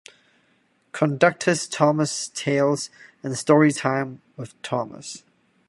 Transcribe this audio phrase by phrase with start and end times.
[0.93, 2.89] Conductor's Thomas Tales"
[3.21, 5.21] and "Storytime with Thomas".